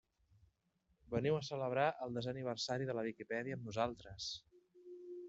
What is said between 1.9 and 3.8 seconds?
el desè aniversari de la Viquipèdia amb